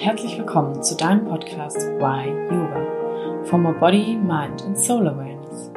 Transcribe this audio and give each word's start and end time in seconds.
und 0.00 0.06
herzlich 0.06 0.38
willkommen 0.38 0.82
zu 0.82 0.96
deinem 0.96 1.26
Podcast 1.26 1.76
Why 1.76 2.28
Yoga 2.50 3.44
for 3.44 3.58
More 3.58 3.74
Body, 3.74 4.16
Mind 4.16 4.62
and 4.64 4.78
Soul 4.78 5.06
Awareness. 5.06 5.70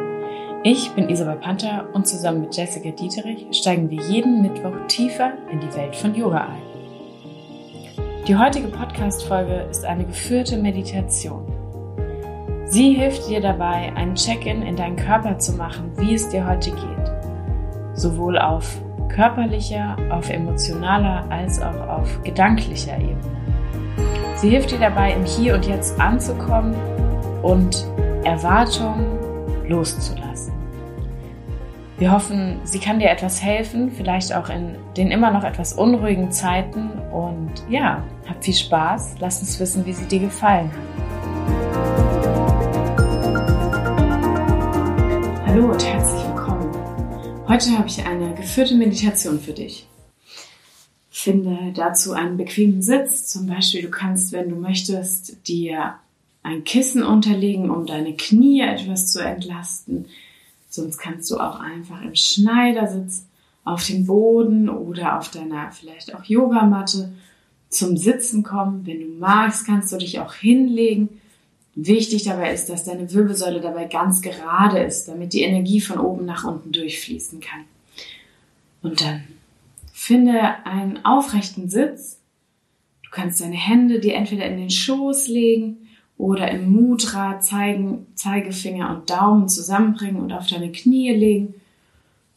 Ich 0.63 0.91
bin 0.91 1.09
Isabel 1.09 1.35
Panther 1.35 1.89
und 1.91 2.07
zusammen 2.07 2.41
mit 2.41 2.55
Jessica 2.55 2.91
Dieterich 2.91 3.47
steigen 3.51 3.89
wir 3.89 4.01
jeden 4.03 4.41
Mittwoch 4.41 4.75
tiefer 4.87 5.33
in 5.51 5.59
die 5.59 5.75
Welt 5.75 5.93
von 5.95 6.15
Yoga 6.15 6.47
ein. 6.47 6.61
Die 8.25 8.37
heutige 8.37 8.69
Podcast-Folge 8.69 9.67
ist 9.69 9.83
eine 9.83 10.05
geführte 10.05 10.57
Meditation. 10.57 11.45
Sie 12.65 12.93
hilft 12.93 13.27
dir 13.27 13.41
dabei, 13.41 13.91
einen 13.95 14.15
Check-in 14.15 14.61
in 14.61 14.77
deinen 14.77 14.95
Körper 14.95 15.37
zu 15.37 15.51
machen, 15.53 15.91
wie 15.97 16.13
es 16.13 16.29
dir 16.29 16.47
heute 16.47 16.71
geht. 16.71 17.11
Sowohl 17.93 18.37
auf 18.37 18.79
körperlicher, 19.09 19.97
auf 20.11 20.29
emotionaler 20.29 21.25
als 21.29 21.61
auch 21.61 21.87
auf 21.89 22.23
gedanklicher 22.23 22.95
Ebene. 22.95 23.42
Sie 24.43 24.49
hilft 24.49 24.71
dir 24.71 24.79
dabei, 24.79 25.13
im 25.13 25.23
Hier 25.23 25.55
und 25.55 25.65
Jetzt 25.65 25.97
anzukommen 26.01 26.75
und 27.43 27.87
Erwartungen 28.25 29.05
loszulassen. 29.69 30.51
Wir 31.97 32.11
hoffen, 32.11 32.59
sie 32.65 32.79
kann 32.79 32.99
dir 32.99 33.09
etwas 33.09 33.41
helfen, 33.41 33.89
vielleicht 33.89 34.35
auch 34.35 34.49
in 34.49 34.75
den 34.97 35.11
immer 35.11 35.31
noch 35.31 35.45
etwas 35.45 35.71
unruhigen 35.71 36.29
Zeiten. 36.29 36.89
Und 37.13 37.53
ja, 37.69 38.03
hab 38.27 38.43
viel 38.43 38.53
Spaß. 38.53 39.15
Lass 39.19 39.39
uns 39.39 39.57
wissen, 39.61 39.85
wie 39.85 39.93
sie 39.93 40.07
dir 40.07 40.19
gefallen 40.19 40.69
hat. 40.73 41.07
Hallo 45.45 45.71
und 45.71 45.85
herzlich 45.85 46.21
willkommen. 46.27 46.69
Heute 47.47 47.77
habe 47.77 47.87
ich 47.87 48.05
eine 48.05 48.33
geführte 48.33 48.75
Meditation 48.75 49.39
für 49.39 49.53
dich. 49.53 49.87
Finde 51.15 51.71
dazu 51.75 52.13
einen 52.13 52.37
bequemen 52.37 52.81
Sitz. 52.81 53.27
Zum 53.27 53.45
Beispiel, 53.45 53.83
du 53.83 53.91
kannst, 53.91 54.31
wenn 54.31 54.49
du 54.49 54.55
möchtest, 54.55 55.47
dir 55.47 55.93
ein 56.41 56.63
Kissen 56.63 57.03
unterlegen, 57.03 57.69
um 57.69 57.85
deine 57.85 58.15
Knie 58.15 58.61
etwas 58.61 59.11
zu 59.11 59.19
entlasten. 59.19 60.07
Sonst 60.69 60.97
kannst 60.97 61.29
du 61.29 61.37
auch 61.37 61.59
einfach 61.59 62.01
im 62.01 62.15
Schneidersitz 62.15 63.27
auf 63.63 63.85
dem 63.85 64.07
Boden 64.07 64.69
oder 64.69 65.19
auf 65.19 65.29
deiner 65.29 65.71
vielleicht 65.71 66.15
auch 66.15 66.23
Yogamatte 66.23 67.13
zum 67.69 67.95
Sitzen 67.95 68.41
kommen. 68.41 68.83
Wenn 68.87 68.99
du 68.99 69.19
magst, 69.19 69.67
kannst 69.67 69.93
du 69.93 69.97
dich 69.97 70.19
auch 70.19 70.33
hinlegen. 70.33 71.21
Wichtig 71.75 72.23
dabei 72.23 72.55
ist, 72.55 72.69
dass 72.69 72.85
deine 72.85 73.13
Wirbelsäule 73.13 73.61
dabei 73.61 73.85
ganz 73.85 74.23
gerade 74.23 74.79
ist, 74.79 75.07
damit 75.07 75.33
die 75.33 75.43
Energie 75.43 75.79
von 75.79 75.99
oben 75.99 76.25
nach 76.25 76.43
unten 76.43 76.71
durchfließen 76.71 77.39
kann. 77.39 77.65
Und 78.81 78.99
dann 79.01 79.23
finde 80.03 80.65
einen 80.65 81.05
aufrechten 81.05 81.69
Sitz. 81.69 82.19
Du 83.03 83.09
kannst 83.09 83.39
deine 83.39 83.55
Hände 83.55 84.01
dir 84.01 84.15
entweder 84.15 84.45
in 84.45 84.57
den 84.57 84.69
Schoß 84.69 85.29
legen 85.29 85.87
oder 86.17 86.51
im 86.51 86.73
Mudra 86.73 87.39
zeigen, 87.39 88.07
Zeigefinger 88.13 88.89
und 88.89 89.09
Daumen 89.09 89.47
zusammenbringen 89.47 90.21
und 90.21 90.33
auf 90.33 90.47
deine 90.47 90.73
Knie 90.73 91.11
legen. 91.11 91.53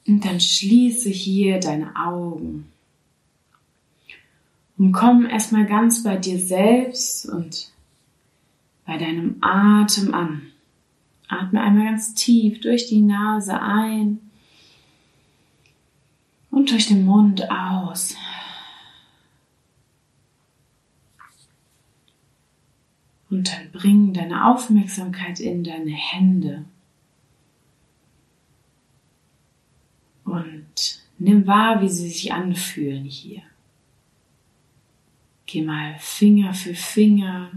Und 0.07 0.25
dann 0.25 0.39
schließe 0.39 1.09
hier 1.09 1.59
deine 1.59 1.97
Augen. 1.97 2.69
Und 4.79 4.93
komm 4.93 5.27
erstmal 5.27 5.67
ganz 5.67 6.05
bei 6.05 6.17
dir 6.17 6.39
selbst 6.39 7.29
und 7.29 7.73
bei 8.87 8.97
deinem 8.97 9.39
Atem 9.41 10.15
an. 10.15 10.43
Atme 11.27 11.61
einmal 11.61 11.87
ganz 11.87 12.15
tief 12.15 12.61
durch 12.61 12.87
die 12.87 13.01
Nase 13.01 13.61
ein 13.61 14.21
und 16.57 16.71
durch 16.71 16.87
den 16.87 17.05
Mund 17.05 17.51
aus. 17.51 18.17
Und 23.29 23.53
dann 23.53 23.71
bring 23.73 24.15
deine 24.15 24.47
Aufmerksamkeit 24.47 25.39
in 25.39 25.65
deine 25.65 25.91
Hände. 25.91 26.65
Und 30.25 31.03
nimm 31.19 31.47
wahr, 31.47 31.83
wie 31.83 31.91
sie 31.91 32.09
sich 32.09 32.33
anfühlen 32.33 33.05
hier. 33.05 33.43
Geh 35.45 35.61
mal 35.61 35.97
Finger 35.99 36.55
für 36.55 36.75
Finger, 36.75 37.51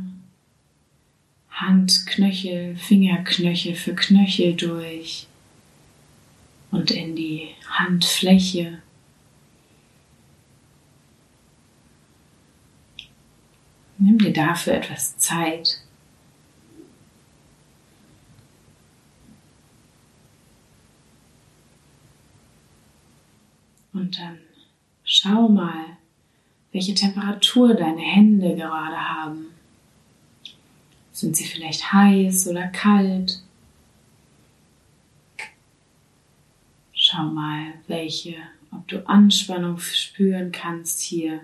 Handknöchel, 1.52 2.76
Fingerknöchel 2.76 3.76
für 3.76 3.96
Knöchel 3.96 4.58
durch 4.58 5.28
und 6.70 6.92
in 6.92 7.16
die 7.16 7.48
Handfläche. 7.70 8.82
Nimm 14.02 14.18
dir 14.18 14.32
dafür 14.32 14.76
etwas 14.76 15.18
Zeit. 15.18 15.82
Und 23.92 24.18
dann 24.18 24.40
schau 25.04 25.50
mal, 25.50 25.98
welche 26.72 26.94
Temperatur 26.94 27.74
deine 27.74 28.00
Hände 28.00 28.56
gerade 28.56 29.10
haben. 29.10 29.48
Sind 31.12 31.36
sie 31.36 31.44
vielleicht 31.44 31.92
heiß 31.92 32.48
oder 32.48 32.68
kalt? 32.68 33.42
Schau 36.94 37.24
mal, 37.24 37.74
welche, 37.88 38.36
ob 38.72 38.88
du 38.88 39.06
Anspannung 39.10 39.78
spüren 39.80 40.54
kannst 40.54 41.02
hier 41.02 41.42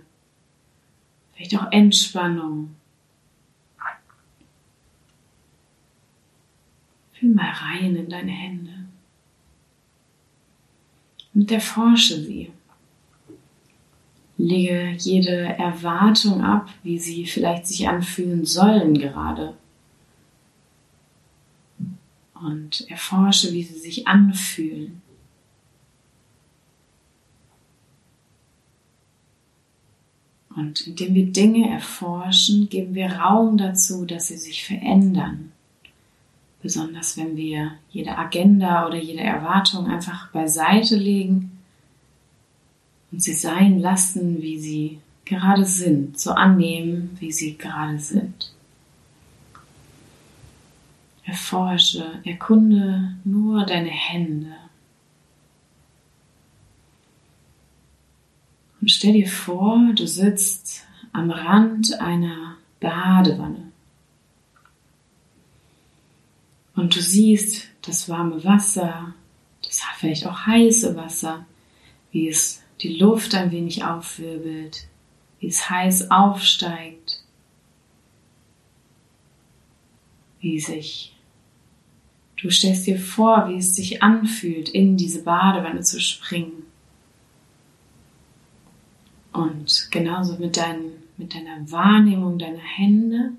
Vielleicht 1.36 1.58
auch 1.58 1.72
Entspannung. 1.72 2.76
Fühl 7.14 7.34
mal 7.34 7.52
rein 7.52 7.96
in 7.96 8.10
deine 8.10 8.32
Hände 8.32 8.86
und 11.34 11.52
erforsche 11.52 12.22
sie. 12.22 12.52
Lege 14.38 14.96
jede 14.98 15.44
Erwartung 15.58 16.42
ab, 16.42 16.70
wie 16.84 17.00
sie 17.00 17.26
vielleicht 17.26 17.68
sich 17.68 17.88
anfühlen 17.88 18.46
sollen 18.46 18.98
gerade. 18.98 19.56
Und 22.34 22.90
erforsche, 22.90 23.54
wie 23.54 23.64
sie 23.64 23.80
sich 23.80 24.08
anfühlen. 24.08 25.02
Und 30.56 30.88
indem 30.88 31.14
wir 31.14 31.26
Dinge 31.26 31.70
erforschen, 31.70 32.70
geben 32.70 32.96
wir 32.96 33.12
Raum 33.12 33.58
dazu, 33.58 34.06
dass 34.06 34.28
sie 34.28 34.38
sich 34.38 34.66
verändern. 34.66 35.52
Besonders 36.62 37.18
wenn 37.18 37.36
wir 37.36 37.74
jede 37.92 38.18
Agenda 38.18 38.88
oder 38.88 38.98
jede 38.98 39.22
Erwartung 39.22 39.88
einfach 39.88 40.32
beiseite 40.32 40.96
legen 40.96 41.52
und 43.12 43.22
sie 43.22 43.34
sein 43.34 43.80
lassen, 43.80 44.42
wie 44.42 44.60
sie 44.60 45.00
gerade 45.26 45.66
sind, 45.66 46.20
so 46.20 46.32
annehmen, 46.32 47.16
wie 47.20 47.32
sie 47.32 47.58
gerade 47.58 48.00
sind. 48.00 48.52
Erforsche, 51.26 52.20
erkunde 52.24 53.16
nur 53.24 53.66
deine 53.66 53.90
Hände. 53.90 54.56
Und 58.86 58.92
stell 58.92 59.14
dir 59.14 59.28
vor, 59.28 59.94
du 59.96 60.06
sitzt 60.06 60.84
am 61.12 61.32
Rand 61.32 62.00
einer 62.00 62.58
Badewanne. 62.80 63.72
Und 66.76 66.96
du 66.96 67.02
siehst 67.02 67.64
das 67.82 68.10
warme 68.10 68.44
Wasser, 68.44 69.16
das 69.64 69.82
vielleicht 69.98 70.28
auch 70.28 70.46
heiße 70.46 70.96
Wasser, 70.96 71.48
wie 72.12 72.30
es 72.30 72.62
die 72.82 72.96
Luft 72.96 73.34
ein 73.34 73.50
wenig 73.50 73.84
aufwirbelt, 73.84 74.86
wie 75.40 75.48
es 75.48 75.68
heiß 75.68 76.12
aufsteigt, 76.12 77.24
wie 80.42 80.60
sich 80.60 81.12
Du 82.38 82.52
stellst 82.52 82.86
dir 82.86 83.00
vor, 83.00 83.50
wie 83.50 83.58
es 83.58 83.76
sich 83.76 84.04
anfühlt, 84.04 84.70
in 84.70 84.96
diese 84.96 85.24
Badewanne 85.24 85.82
zu 85.82 86.00
springen. 86.00 86.65
Und 89.36 89.90
genauso 89.92 90.38
mit, 90.38 90.56
dein, 90.56 90.92
mit 91.18 91.36
deiner 91.36 91.70
Wahrnehmung 91.70 92.40
deiner 92.40 92.58
Hände, 92.58 93.34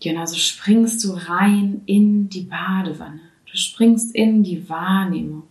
genauso 0.00 0.36
springst 0.36 1.02
du 1.04 1.12
rein 1.14 1.80
in 1.86 2.28
die 2.28 2.42
Badewanne. 2.42 3.20
Du 3.50 3.56
springst 3.56 4.14
in 4.14 4.42
die 4.42 4.68
Wahrnehmung. 4.68 5.44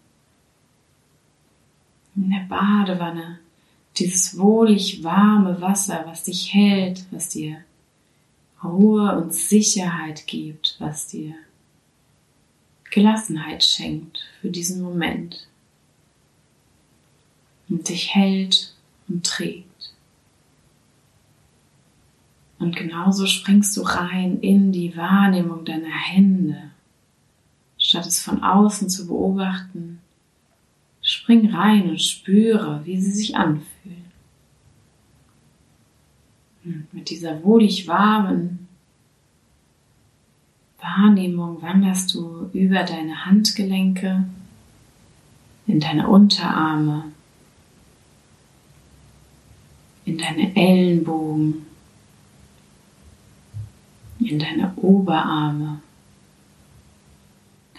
In 2.16 2.30
der 2.30 2.46
Badewanne, 2.48 3.40
dieses 3.98 4.38
wohlig 4.38 5.04
warme 5.04 5.60
Wasser, 5.60 6.04
was 6.06 6.24
dich 6.24 6.54
hält, 6.54 7.06
was 7.10 7.30
dir 7.30 7.64
Ruhe 8.64 9.18
und 9.18 9.34
Sicherheit 9.34 10.28
gibt, 10.28 10.76
was 10.78 11.08
dir 11.08 11.34
Gelassenheit 12.92 13.64
schenkt 13.64 14.20
für 14.40 14.52
diesen 14.52 14.84
Moment 14.84 15.48
und 17.70 17.90
dich 17.90 18.14
hält 18.14 18.76
und 19.07 19.25
trägt. 19.25 19.94
Und 22.59 22.75
genauso 22.75 23.25
springst 23.25 23.75
du 23.75 23.81
rein 23.81 24.39
in 24.39 24.71
die 24.71 24.95
Wahrnehmung 24.95 25.65
deiner 25.65 25.89
Hände. 25.89 26.71
Statt 27.77 28.06
es 28.06 28.21
von 28.21 28.44
außen 28.44 28.88
zu 28.89 29.07
beobachten, 29.07 30.00
spring 31.01 31.53
rein 31.53 31.89
und 31.89 32.01
spüre, 32.01 32.81
wie 32.86 33.01
sie 33.01 33.12
sich 33.12 33.36
anfühlen. 33.36 34.06
Mit 36.92 37.09
dieser 37.09 37.44
wohlig 37.44 37.88
warmen 37.88 38.68
Wahrnehmung 40.80 41.62
wanderst 41.62 42.13
du 42.13 42.50
über 42.53 42.83
deine 42.83 43.25
Handgelenke 43.25 44.25
in 45.68 45.80
deine 45.80 46.07
Unterarme, 46.07 47.11
in 50.12 50.18
deine 50.18 50.56
Ellenbogen, 50.58 51.66
in 54.19 54.40
deine 54.40 54.74
Oberarme, 54.75 55.81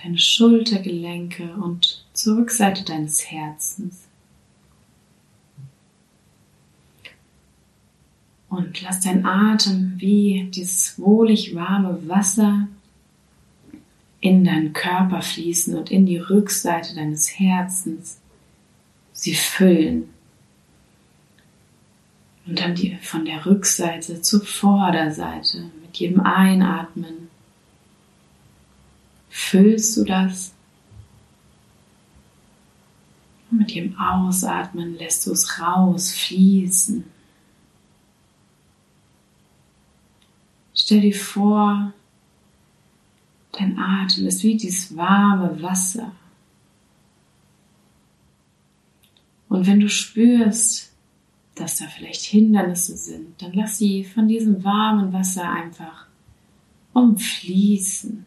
deine 0.03 0.19
Schultergelenke 0.19 1.55
und 1.57 2.07
zur 2.15 2.39
Rückseite 2.39 2.85
deines 2.85 3.31
Herzens. 3.31 4.05
Und 8.49 8.81
lass 8.81 9.01
dein 9.01 9.27
Atem 9.27 9.95
wie 9.99 10.49
dieses 10.55 10.99
wohlig 10.99 11.55
warme 11.55 12.09
Wasser 12.09 12.69
in 14.21 14.45
deinen 14.45 14.73
Körper 14.73 15.21
fließen 15.21 15.77
und 15.77 15.91
in 15.91 16.07
die 16.07 16.19
Rückseite 16.19 16.95
deines 16.95 17.39
Herzens 17.39 18.21
sie 19.13 19.35
füllen. 19.35 20.09
Und 22.47 22.59
dann 22.59 22.75
die, 22.75 22.97
von 22.97 23.25
der 23.25 23.47
Rückseite 23.47 24.21
zur 24.21 24.45
Vorderseite 24.45 25.71
mit 25.83 25.97
jedem 25.97 26.21
Einatmen 26.21 27.29
füllst 29.31 29.97
du 29.97 30.05
das. 30.05 30.53
Und 33.51 33.59
mit 33.59 33.71
jedem 33.71 33.99
Ausatmen 33.99 34.97
lässt 34.99 35.27
du 35.27 35.33
es 35.33 35.61
rausfließen. 35.61 37.05
Stell 40.75 41.01
dir 41.03 41.15
vor, 41.15 41.93
dein 43.53 43.79
Atem 43.79 44.27
ist 44.27 44.43
wie 44.43 44.57
dieses 44.57 44.97
warme 44.97 45.63
Wasser. 45.63 46.13
Und 49.49 49.67
wenn 49.67 49.81
du 49.81 49.89
spürst, 49.89 50.92
dass 51.63 51.77
da 51.77 51.87
vielleicht 51.87 52.23
Hindernisse 52.23 52.97
sind, 52.97 53.41
dann 53.41 53.53
lass 53.53 53.79
sie 53.79 54.03
von 54.03 54.27
diesem 54.27 54.65
warmen 54.65 55.13
Wasser 55.13 55.49
einfach 55.49 56.07
umfließen. 56.93 58.27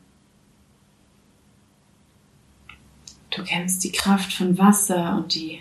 Du 3.32 3.44
kennst 3.44 3.84
die 3.84 3.92
Kraft 3.92 4.32
von 4.32 4.58
Wasser 4.58 5.18
und 5.18 5.36
die 5.36 5.60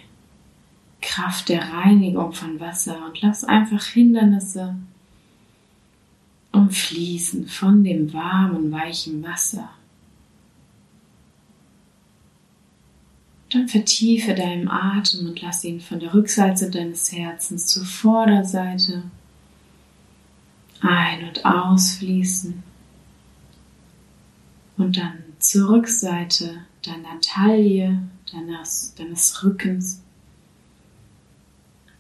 Kraft 1.00 1.48
der 1.48 1.72
Reinigung 1.72 2.32
von 2.32 2.60
Wasser 2.60 3.04
und 3.06 3.20
lass 3.20 3.42
einfach 3.42 3.84
Hindernisse 3.84 4.76
umfließen 6.52 7.48
von 7.48 7.82
dem 7.82 8.12
warmen, 8.12 8.70
weichen 8.70 9.20
Wasser. 9.24 9.68
Dann 13.54 13.68
vertiefe 13.68 14.34
deinen 14.34 14.68
Atem 14.68 15.28
und 15.28 15.40
lass 15.40 15.62
ihn 15.62 15.80
von 15.80 16.00
der 16.00 16.12
Rückseite 16.12 16.70
deines 16.70 17.12
Herzens 17.12 17.66
zur 17.66 17.84
Vorderseite 17.84 19.04
ein- 20.80 21.28
und 21.28 21.44
ausfließen. 21.44 22.64
Und 24.76 24.96
dann 24.96 25.20
zur 25.38 25.70
Rückseite 25.70 26.62
deiner 26.82 27.20
Taille, 27.20 28.02
deines, 28.32 28.92
deines 28.96 29.44
Rückens 29.44 30.02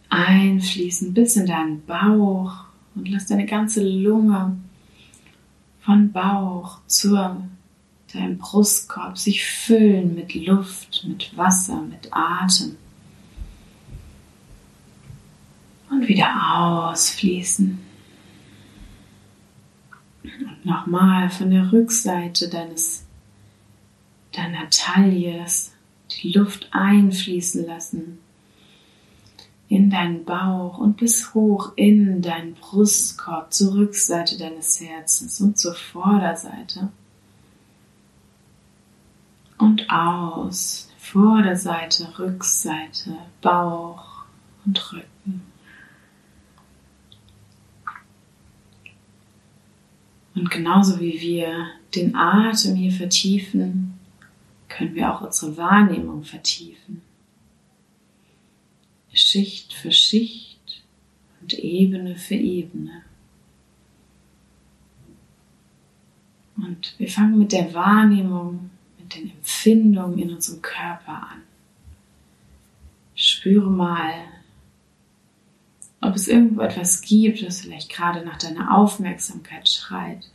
einfließen 0.08 1.14
bis 1.14 1.36
in 1.36 1.46
deinen 1.46 1.86
Bauch 1.86 2.64
und 2.96 3.08
lass 3.08 3.26
deine 3.26 3.46
ganze 3.46 3.88
Lunge 3.88 4.56
von 5.82 6.10
Bauch 6.10 6.80
zur 6.88 7.46
deinem 8.14 8.38
Brustkorb 8.38 9.18
sich 9.18 9.44
füllen 9.44 10.14
mit 10.14 10.34
Luft, 10.34 11.04
mit 11.06 11.36
Wasser, 11.36 11.82
mit 11.82 12.08
Atem. 12.12 12.76
Und 15.90 16.08
wieder 16.08 16.90
ausfließen. 16.90 17.78
Und 20.22 20.64
nochmal 20.64 21.28
von 21.30 21.50
der 21.50 21.72
Rückseite 21.72 22.48
deines, 22.48 23.04
deiner 24.32 24.70
Taille 24.70 25.44
die 26.10 26.32
Luft 26.32 26.68
einfließen 26.72 27.66
lassen 27.66 28.18
in 29.68 29.90
deinen 29.90 30.24
Bauch 30.24 30.78
und 30.78 30.98
bis 30.98 31.34
hoch 31.34 31.72
in 31.76 32.22
deinen 32.22 32.54
Brustkorb 32.54 33.52
zur 33.52 33.74
Rückseite 33.74 34.38
deines 34.38 34.80
Herzens 34.80 35.40
und 35.40 35.58
zur 35.58 35.74
Vorderseite 35.74 36.90
und 39.64 39.90
aus. 39.90 40.90
Vorderseite, 40.98 42.18
Rückseite, 42.18 43.16
Bauch 43.40 44.24
und 44.64 44.92
Rücken. 44.92 45.42
Und 50.34 50.50
genauso 50.50 50.98
wie 50.98 51.20
wir 51.20 51.68
den 51.94 52.16
Atem 52.16 52.74
hier 52.74 52.90
vertiefen, 52.90 53.98
können 54.68 54.94
wir 54.94 55.14
auch 55.14 55.20
unsere 55.20 55.56
Wahrnehmung 55.56 56.24
vertiefen. 56.24 57.02
Schicht 59.12 59.72
für 59.72 59.92
Schicht 59.92 60.82
und 61.40 61.54
Ebene 61.54 62.16
für 62.16 62.34
Ebene. 62.34 63.02
Und 66.56 66.94
wir 66.98 67.08
fangen 67.08 67.38
mit 67.38 67.52
der 67.52 67.72
Wahrnehmung 67.72 68.70
den 69.14 69.30
Empfindungen 69.30 70.18
in 70.18 70.34
unserem 70.34 70.62
Körper 70.62 71.28
an. 71.30 71.42
Spüre 73.14 73.70
mal, 73.70 74.12
ob 76.00 76.14
es 76.16 76.28
irgendwo 76.28 76.60
etwas 76.62 77.00
gibt, 77.00 77.42
das 77.42 77.62
vielleicht 77.62 77.90
gerade 77.90 78.24
nach 78.24 78.38
deiner 78.38 78.76
Aufmerksamkeit 78.76 79.68
schreit. 79.68 80.28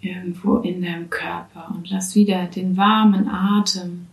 Irgendwo 0.00 0.58
in 0.58 0.82
deinem 0.82 1.10
Körper 1.10 1.72
und 1.74 1.88
lass 1.90 2.14
wieder 2.14 2.46
den 2.46 2.76
warmen 2.76 3.28
Atem 3.28 4.06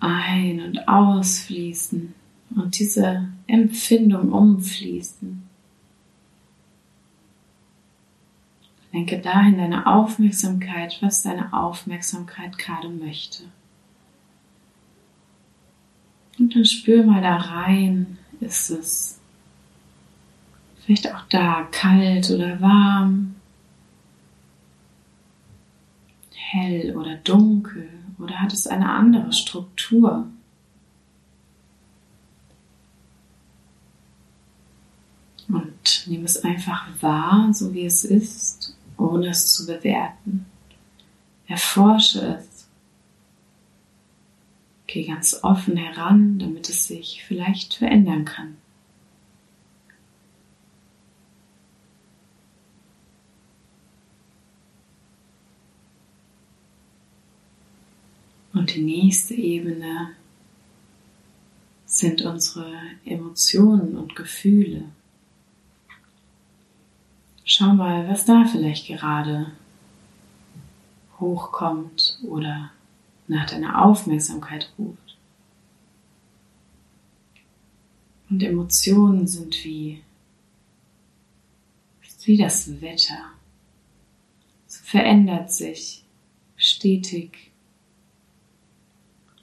ein- 0.00 0.60
und 0.60 0.88
ausfließen 0.88 2.14
und 2.56 2.78
diese 2.78 3.28
Empfindung 3.46 4.32
umfließen. 4.32 5.51
Lenke 8.92 9.18
dahin 9.18 9.56
deine 9.56 9.86
Aufmerksamkeit, 9.86 10.98
was 11.00 11.22
deine 11.22 11.52
Aufmerksamkeit 11.54 12.58
gerade 12.58 12.90
möchte. 12.90 13.44
Und 16.38 16.54
dann 16.54 16.64
spür 16.66 17.02
mal 17.04 17.22
da 17.22 17.36
rein, 17.36 18.18
ist 18.40 18.70
es 18.70 19.18
vielleicht 20.84 21.12
auch 21.14 21.22
da 21.30 21.66
kalt 21.70 22.30
oder 22.30 22.60
warm, 22.60 23.36
hell 26.34 26.94
oder 26.96 27.16
dunkel 27.16 27.88
oder 28.18 28.40
hat 28.40 28.52
es 28.52 28.66
eine 28.66 28.90
andere 28.90 29.32
Struktur? 29.32 30.26
Und 35.48 36.04
nimm 36.06 36.24
es 36.24 36.44
einfach 36.44 36.88
wahr, 37.00 37.54
so 37.54 37.72
wie 37.72 37.86
es 37.86 38.04
ist 38.04 38.76
ohne 38.96 39.28
es 39.28 39.52
zu 39.52 39.66
bewerten. 39.66 40.46
Erforsche 41.46 42.38
es. 42.38 42.68
Geh 44.86 45.06
ganz 45.06 45.40
offen 45.42 45.76
heran, 45.76 46.38
damit 46.38 46.68
es 46.68 46.86
sich 46.86 47.24
vielleicht 47.26 47.74
verändern 47.74 48.24
kann. 48.24 48.56
Und 58.52 58.74
die 58.74 58.82
nächste 58.82 59.34
Ebene 59.34 60.10
sind 61.86 62.22
unsere 62.22 62.72
Emotionen 63.04 63.96
und 63.96 64.14
Gefühle. 64.14 64.84
Schau 67.54 67.74
mal, 67.74 68.08
was 68.08 68.24
da 68.24 68.46
vielleicht 68.50 68.86
gerade 68.86 69.52
hochkommt 71.20 72.18
oder 72.22 72.70
nach 73.28 73.44
deiner 73.44 73.84
Aufmerksamkeit 73.84 74.72
ruft. 74.78 75.18
Und 78.30 78.42
Emotionen 78.42 79.26
sind 79.26 79.66
wie, 79.66 80.02
wie 82.24 82.38
das 82.38 82.80
Wetter. 82.80 83.22
Es 84.66 84.78
verändert 84.78 85.52
sich 85.52 86.04
stetig. 86.56 87.50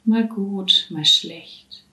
Mal 0.03 0.27
gut, 0.27 0.87
mal 0.89 1.05
schlecht. 1.05 1.83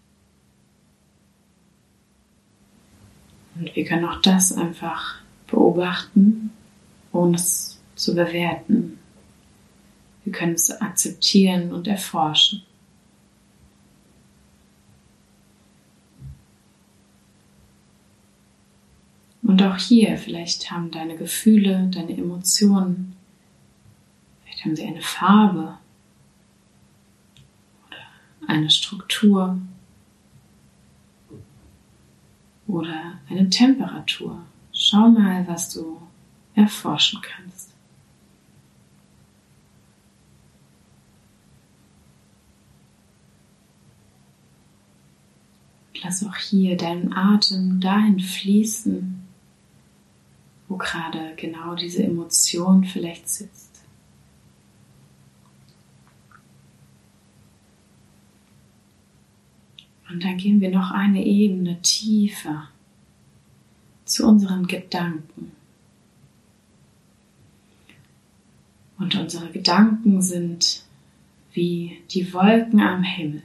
Und 3.55 3.77
wir 3.77 3.85
können 3.85 4.07
auch 4.07 4.23
das 4.23 4.51
einfach 4.51 5.26
beobachten, 5.47 6.51
ohne 7.13 7.37
es 7.37 7.81
zu 7.95 8.15
bewerten. 8.15 8.99
Wir 10.25 10.33
können 10.33 10.55
es 10.55 10.71
akzeptieren 10.81 11.73
und 11.73 11.87
erforschen. 11.87 12.63
Und 19.43 19.63
auch 19.63 19.77
hier, 19.77 20.19
vielleicht 20.19 20.73
haben 20.73 20.91
deine 20.91 21.17
Gefühle, 21.17 21.89
deine 21.95 22.19
Emotionen, 22.19 23.15
vielleicht 24.43 24.65
haben 24.65 24.75
sie 24.75 24.85
eine 24.85 25.01
Farbe 25.01 25.79
oder 27.87 28.49
eine 28.49 28.69
Struktur 28.69 29.59
oder 32.67 33.21
eine 33.31 33.49
Temperatur. 33.49 34.43
Schau 34.79 35.09
mal, 35.09 35.49
was 35.49 35.73
du 35.73 36.03
erforschen 36.55 37.23
kannst. 37.23 37.73
Lass 46.03 46.23
auch 46.27 46.37
hier 46.37 46.77
deinen 46.77 47.15
Atem 47.15 47.81
dahin 47.81 48.21
fließen, 48.21 49.27
wo 50.69 50.77
gerade 50.77 51.35
genau 51.37 51.75
diese 51.75 52.05
Emotion 52.05 52.85
vielleicht 52.85 53.31
sitzt. 53.31 53.83
Und 60.11 60.23
dann 60.23 60.37
gehen 60.37 60.61
wir 60.61 60.71
noch 60.71 60.91
eine 60.91 61.25
Ebene 61.25 61.81
tiefer 61.81 62.69
zu 64.17 64.27
unseren 64.27 64.67
Gedanken. 64.67 65.53
Und 68.99 69.15
unsere 69.15 69.51
Gedanken 69.51 70.23
sind 70.23 70.85
wie 71.53 71.99
die 72.11 72.33
Wolken 72.33 72.81
am 72.81 73.03
Himmel. 73.03 73.43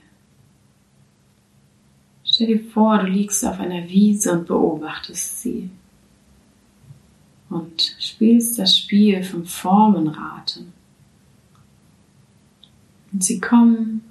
Stell 2.24 2.48
dir 2.48 2.64
vor, 2.72 3.00
du 3.00 3.08
liegst 3.08 3.46
auf 3.46 3.60
einer 3.60 3.90
Wiese 3.90 4.32
und 4.32 4.48
beobachtest 4.48 5.42
sie 5.42 5.70
und 7.50 7.98
spielst 8.00 8.58
das 8.58 8.78
Spiel 8.78 9.24
vom 9.24 9.46
Formenraten. 9.46 10.72
Und 13.12 13.22
sie 13.22 13.42
kommen, 13.42 14.06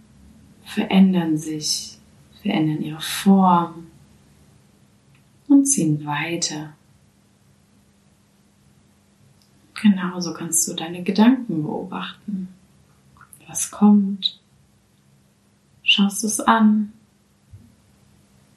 verändern 0.67 1.38
sich, 1.38 1.97
verändern 2.43 2.83
ihre 2.83 3.00
Form 3.00 3.89
und 5.50 5.66
ziehen 5.66 6.07
weiter. 6.07 6.75
Genauso 9.75 10.33
kannst 10.33 10.66
du 10.69 10.75
deine 10.75 11.02
Gedanken 11.02 11.62
beobachten. 11.62 12.49
Was 13.49 13.71
kommt? 13.71 14.38
Schaust 15.83 16.23
es 16.23 16.40
an, 16.40 16.92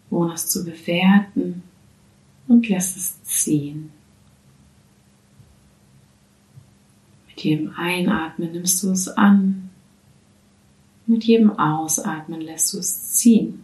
ohne 0.10 0.34
es 0.34 0.50
zu 0.50 0.64
bewerten 0.64 1.64
und 2.48 2.70
lässt 2.70 2.98
es 2.98 3.24
ziehen. 3.24 3.92
Mit 7.28 7.44
jedem 7.44 7.74
Einatmen 7.76 8.52
nimmst 8.52 8.84
du 8.84 8.92
es 8.92 9.08
an. 9.08 9.72
Mit 11.08 11.24
jedem 11.24 11.58
Ausatmen 11.58 12.42
lässt 12.42 12.74
du 12.74 12.78
es 12.78 13.14
ziehen. 13.14 13.64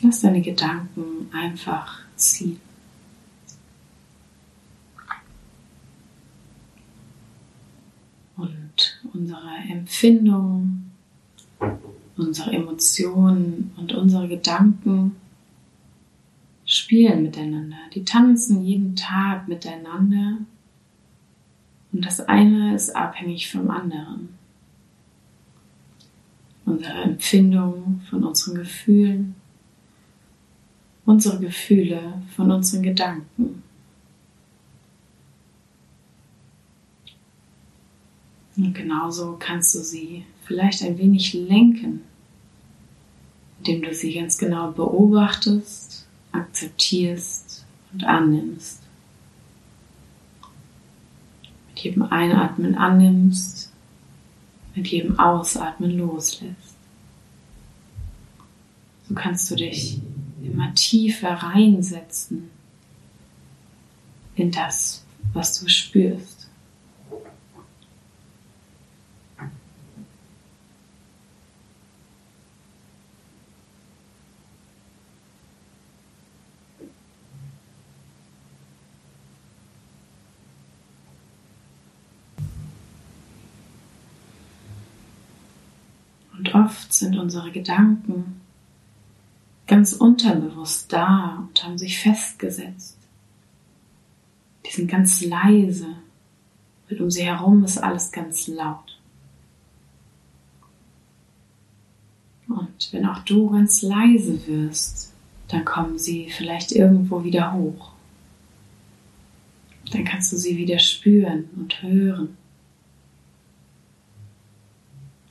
Lass 0.00 0.20
deine 0.20 0.40
Gedanken 0.40 1.28
einfach 1.32 2.00
ziehen. 2.16 2.60
Und 8.36 9.00
unsere 9.12 9.56
Empfindungen, 9.68 10.92
unsere 12.16 12.52
Emotionen 12.52 13.72
und 13.76 13.92
unsere 13.92 14.28
Gedanken 14.28 15.16
spielen 16.64 17.22
miteinander. 17.22 17.78
Die 17.94 18.04
tanzen 18.04 18.62
jeden 18.62 18.94
Tag 18.94 19.48
miteinander. 19.48 20.38
Und 21.92 22.04
das 22.04 22.20
eine 22.20 22.74
ist 22.74 22.94
abhängig 22.94 23.50
vom 23.50 23.70
anderen. 23.70 24.28
Unsere 26.64 27.02
Empfindungen 27.02 28.02
von 28.08 28.22
unseren 28.22 28.56
Gefühlen, 28.56 29.34
unsere 31.08 31.38
Gefühle 31.38 32.22
von 32.36 32.50
unseren 32.50 32.82
Gedanken. 32.82 33.62
Und 38.58 38.74
genauso 38.74 39.36
kannst 39.38 39.74
du 39.74 39.78
sie 39.78 40.26
vielleicht 40.44 40.82
ein 40.82 40.98
wenig 40.98 41.32
lenken, 41.32 42.02
indem 43.58 43.82
du 43.82 43.94
sie 43.94 44.12
ganz 44.12 44.36
genau 44.36 44.70
beobachtest 44.72 46.06
akzeptierst 46.32 47.64
und 47.94 48.04
annimmst. 48.04 48.82
Mit 51.70 51.78
jedem 51.84 52.02
Einatmen 52.02 52.74
annimmst, 52.74 53.72
mit 54.74 54.88
jedem 54.88 55.18
Ausatmen 55.18 55.96
loslässt. 55.96 56.76
So 59.08 59.14
kannst 59.14 59.50
du 59.50 59.56
dich 59.56 60.02
immer 60.42 60.74
tiefer 60.74 61.34
reinsetzen 61.34 62.50
in 64.36 64.50
das, 64.50 65.04
was 65.32 65.60
du 65.60 65.68
spürst. 65.68 66.48
Und 86.36 86.54
oft 86.54 86.92
sind 86.92 87.18
unsere 87.18 87.50
Gedanken 87.50 88.40
ganz 89.68 89.92
unterbewusst 89.92 90.92
da 90.92 91.44
und 91.46 91.62
haben 91.62 91.78
sich 91.78 91.98
festgesetzt. 91.98 92.96
Die 94.66 94.72
sind 94.72 94.90
ganz 94.90 95.22
leise, 95.22 95.94
weil 96.88 97.00
um 97.00 97.10
sie 97.10 97.24
herum 97.24 97.62
ist 97.64 97.78
alles 97.78 98.10
ganz 98.10 98.48
laut. 98.48 98.98
Und 102.48 102.92
wenn 102.92 103.06
auch 103.06 103.20
du 103.20 103.50
ganz 103.50 103.82
leise 103.82 104.46
wirst, 104.46 105.12
dann 105.48 105.64
kommen 105.64 105.98
sie 105.98 106.30
vielleicht 106.30 106.72
irgendwo 106.72 107.22
wieder 107.22 107.52
hoch. 107.52 107.92
Dann 109.92 110.04
kannst 110.04 110.32
du 110.32 110.36
sie 110.36 110.56
wieder 110.56 110.78
spüren 110.78 111.48
und 111.56 111.82
hören. 111.82 112.36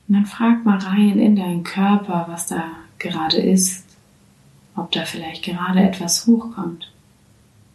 Und 0.06 0.14
dann 0.14 0.26
frag 0.26 0.64
mal 0.64 0.78
rein 0.78 1.18
in 1.18 1.36
deinen 1.36 1.64
Körper, 1.64 2.26
was 2.28 2.46
da 2.46 2.64
gerade 2.98 3.38
ist. 3.38 3.87
Ob 4.78 4.92
da 4.92 5.04
vielleicht 5.04 5.42
gerade 5.42 5.80
etwas 5.80 6.28
hochkommt. 6.28 6.92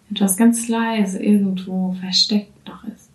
Etwas 0.10 0.38
ganz 0.38 0.70
leise 0.70 1.22
irgendwo 1.22 1.92
versteckt 2.00 2.66
noch 2.66 2.82
ist. 2.86 3.10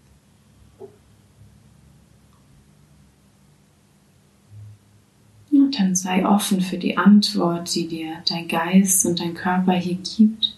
Und 5.51 5.79
dann 5.81 5.97
sei 5.97 6.27
offen 6.27 6.61
für 6.61 6.77
die 6.77 6.99
Antwort, 6.99 7.75
die 7.75 7.89
dir 7.89 8.23
dein 8.29 8.47
Geist 8.47 9.07
und 9.07 9.21
dein 9.21 9.33
Körper 9.33 9.73
hier 9.73 9.97
gibt. 9.97 10.55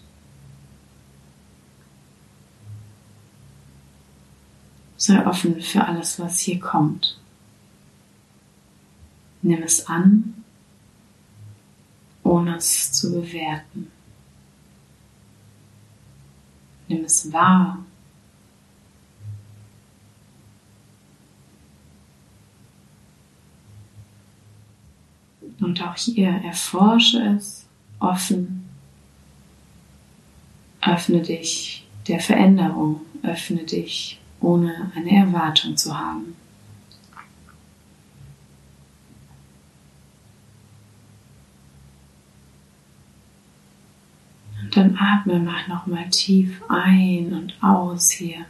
Sei 4.97 5.25
offen 5.25 5.61
für 5.61 5.85
alles, 5.85 6.19
was 6.19 6.39
hier 6.39 6.59
kommt. 6.59 7.17
Nimm 9.41 9.63
es 9.63 9.87
an, 9.87 10.40
ohne 12.31 12.55
es 12.55 12.93
zu 12.93 13.11
bewerten. 13.11 13.91
Nimm 16.87 17.03
es 17.03 17.31
wahr. 17.33 17.79
Und 25.59 25.83
auch 25.83 25.95
hier 25.95 26.29
erforsche 26.29 27.35
es 27.37 27.65
offen. 27.99 28.69
Öffne 30.81 31.21
dich 31.21 31.85
der 32.07 32.21
Veränderung, 32.21 33.01
öffne 33.23 33.63
dich 33.65 34.19
ohne 34.39 34.91
eine 34.95 35.11
Erwartung 35.11 35.75
zu 35.75 35.97
haben. 35.97 36.35
Dann 44.71 44.97
atme, 44.97 45.39
mach 45.39 45.67
nochmal 45.67 46.09
tief 46.09 46.61
ein 46.69 47.33
und 47.33 47.63
aus 47.63 48.11
hier. 48.11 48.45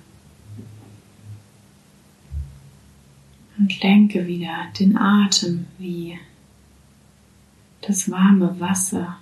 Und 3.57 3.81
lenke 3.81 4.27
wieder 4.27 4.67
den 4.79 4.97
Atem 4.97 5.67
wie 5.77 6.17
das 7.81 8.09
warme 8.09 8.59
Wasser 8.59 9.17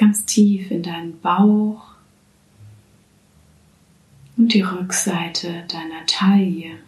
ganz 0.00 0.24
tief 0.24 0.70
in 0.70 0.82
deinen 0.82 1.20
Bauch 1.20 1.82
und 4.38 4.54
die 4.54 4.62
Rückseite 4.62 5.64
deiner 5.68 6.06
Taille. 6.06 6.78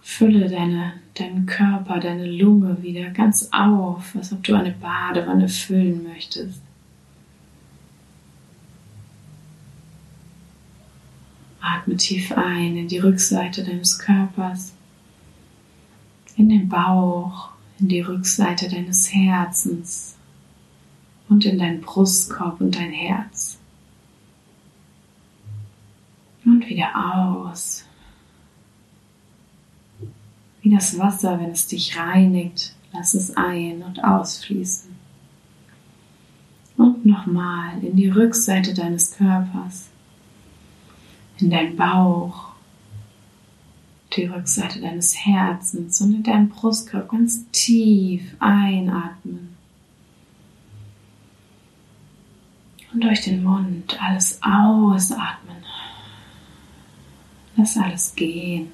Fülle 0.00 0.48
deine, 0.48 0.94
deinen 1.20 1.46
Körper, 1.46 1.98
deine 1.98 2.30
Lunge 2.30 2.82
wieder 2.82 3.10
ganz 3.10 3.48
auf, 3.52 4.14
als 4.14 4.32
ob 4.32 4.42
du 4.42 4.54
eine 4.54 4.72
Badewanne 4.72 5.48
füllen 5.48 6.02
möchtest. 6.04 6.60
Atme 11.60 11.96
tief 11.96 12.32
ein 12.32 12.76
in 12.76 12.88
die 12.88 12.98
Rückseite 12.98 13.64
deines 13.64 13.98
Körpers, 13.98 14.74
in 16.36 16.48
den 16.48 16.68
Bauch, 16.68 17.50
in 17.78 17.88
die 17.88 18.00
Rückseite 18.00 18.68
deines 18.68 19.12
Herzens 19.12 20.16
und 21.28 21.44
in 21.44 21.58
deinen 21.58 21.80
Brustkorb 21.80 22.60
und 22.60 22.76
dein 22.76 22.92
Herz. 22.92 23.58
Und 26.44 26.68
wieder 26.68 26.90
aus. 26.94 27.85
Wie 30.66 30.74
das 30.74 30.98
Wasser, 30.98 31.38
wenn 31.38 31.52
es 31.52 31.68
dich 31.68 31.96
reinigt, 31.96 32.74
lass 32.92 33.14
es 33.14 33.36
ein- 33.36 33.84
und 33.84 34.02
ausfließen. 34.02 34.90
Und 36.76 37.06
nochmal 37.06 37.84
in 37.84 37.94
die 37.94 38.08
Rückseite 38.08 38.74
deines 38.74 39.12
Körpers, 39.12 39.90
in 41.38 41.50
deinen 41.50 41.76
Bauch, 41.76 42.48
die 44.16 44.24
Rückseite 44.24 44.80
deines 44.80 45.16
Herzens 45.24 46.00
und 46.00 46.14
in 46.14 46.22
deinem 46.24 46.48
Brustkorb 46.48 47.10
ganz 47.10 47.48
tief 47.52 48.34
einatmen. 48.40 49.54
Und 52.92 53.04
durch 53.04 53.20
den 53.20 53.44
Mund 53.44 53.96
alles 54.02 54.40
ausatmen. 54.42 55.62
Lass 57.54 57.76
alles 57.76 58.16
gehen. 58.16 58.72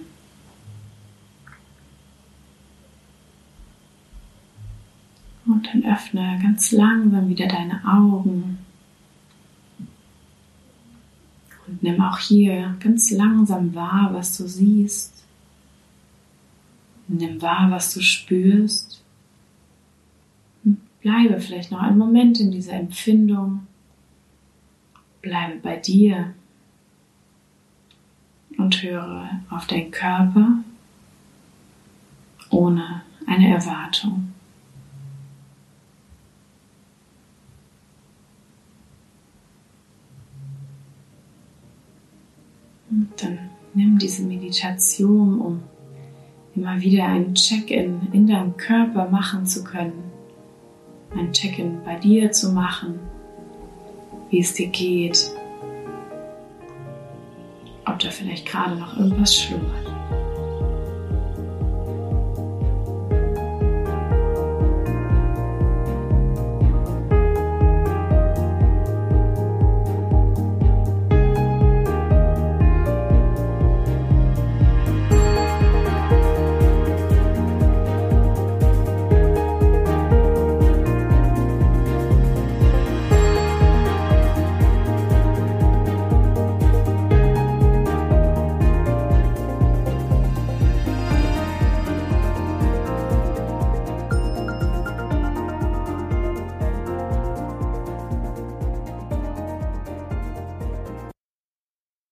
Und 5.45 5.67
dann 5.67 5.82
öffne 5.93 6.39
ganz 6.43 6.73
langsam 6.73 7.29
wieder 7.29 7.47
deine 7.47 7.81
Augen. 7.87 8.59
Und 11.67 11.83
nimm 11.83 12.01
auch 12.03 12.19
hier 12.19 12.77
ganz 12.81 13.11
langsam 13.11 13.75
wahr, 13.75 14.11
was 14.13 14.37
du 14.37 14.47
siehst. 14.47 15.25
Nimm 17.09 17.41
wahr, 17.41 17.71
was 17.71 17.95
du 17.95 18.01
spürst. 18.01 19.03
Und 20.65 20.79
bleibe 21.01 21.41
vielleicht 21.41 21.71
noch 21.71 21.81
einen 21.81 21.99
Moment 21.99 22.41
in 22.41 22.51
dieser 22.51 22.75
Empfindung. 22.75 23.67
Bleibe 25.21 25.59
bei 25.59 25.77
dir 25.77 26.35
und 28.59 28.83
höre 28.83 29.41
auf 29.51 29.67
deinen 29.67 29.91
Körper 29.91 30.59
ohne 32.51 33.03
eine 33.27 33.55
Erwartung. 33.55 34.32
Und 42.93 43.09
dann 43.17 43.39
nimm 43.73 43.99
diese 43.99 44.23
Meditation, 44.23 45.41
um 45.41 45.63
immer 46.55 46.79
wieder 46.79 47.07
ein 47.07 47.35
Check-in 47.35 48.09
in 48.13 48.27
deinem 48.27 48.55
Körper 48.59 49.09
machen 49.09 49.47
zu 49.47 49.65
können. 49.65 50.13
Ein 51.17 51.33
Check-in 51.33 51.83
bei 51.85 51.97
dir 51.97 52.31
zu 52.33 52.53
machen, 52.53 53.01
wie 54.29 54.41
es 54.41 54.53
dir 54.53 54.69
geht, 54.69 55.31
ob 57.87 57.99
da 57.99 58.11
vielleicht 58.11 58.47
gerade 58.47 58.77
noch 58.77 58.99
irgendwas 58.99 59.35
schlummert. 59.37 60.02